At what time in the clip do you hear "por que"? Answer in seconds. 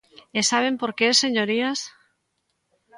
0.81-1.19